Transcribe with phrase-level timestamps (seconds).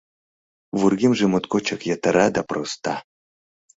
[0.79, 2.93] Вургемже моткочак йытыра да проста.